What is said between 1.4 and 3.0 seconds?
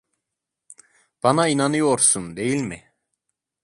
inanıyorsun, değil mi?